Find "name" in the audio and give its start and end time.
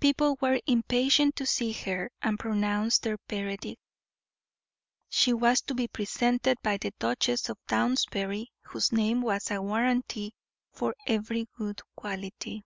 8.90-9.20